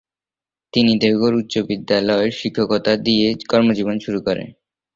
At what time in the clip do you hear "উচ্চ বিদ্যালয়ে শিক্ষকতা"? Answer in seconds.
1.35-2.93